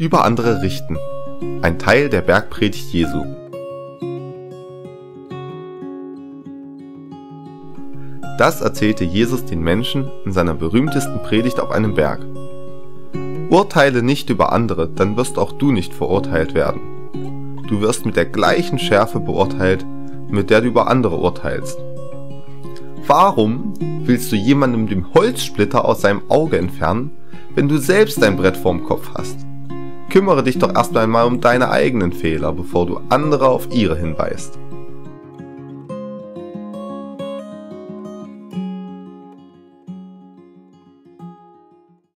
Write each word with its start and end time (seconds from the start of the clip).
Über 0.00 0.24
andere 0.24 0.62
richten. 0.62 0.96
Ein 1.60 1.80
Teil 1.80 2.08
der 2.08 2.20
Bergpredigt 2.20 2.92
Jesu. 2.92 3.24
Das 8.38 8.60
erzählte 8.60 9.02
Jesus 9.02 9.44
den 9.44 9.60
Menschen 9.60 10.08
in 10.24 10.30
seiner 10.30 10.54
berühmtesten 10.54 11.20
Predigt 11.24 11.58
auf 11.58 11.72
einem 11.72 11.96
Berg. 11.96 12.24
Urteile 13.50 14.04
nicht 14.04 14.30
über 14.30 14.52
andere, 14.52 14.88
dann 14.88 15.16
wirst 15.16 15.36
auch 15.36 15.50
du 15.50 15.72
nicht 15.72 15.92
verurteilt 15.92 16.54
werden. 16.54 17.64
Du 17.66 17.80
wirst 17.80 18.06
mit 18.06 18.14
der 18.14 18.26
gleichen 18.26 18.78
Schärfe 18.78 19.18
beurteilt, 19.18 19.84
mit 20.28 20.48
der 20.48 20.60
du 20.60 20.68
über 20.68 20.86
andere 20.86 21.16
urteilst. 21.16 21.76
Warum 23.04 23.74
willst 24.04 24.30
du 24.30 24.36
jemandem 24.36 24.86
den 24.86 25.12
Holzsplitter 25.12 25.84
aus 25.84 26.02
seinem 26.02 26.22
Auge 26.28 26.56
entfernen, 26.56 27.10
wenn 27.56 27.68
du 27.68 27.78
selbst 27.78 28.22
ein 28.22 28.36
Brett 28.36 28.56
vorm 28.56 28.84
Kopf 28.84 29.10
hast? 29.16 29.48
Kümmere 30.10 30.42
dich 30.42 30.58
doch 30.58 30.74
erst 30.74 30.96
einmal 30.96 31.26
um 31.26 31.40
deine 31.40 31.70
eigenen 31.70 32.12
Fehler, 32.12 32.52
bevor 32.52 32.86
du 32.86 33.00
andere 33.10 33.48
auf 33.48 33.68
ihre 33.70 33.96
hinweist. 33.96 34.58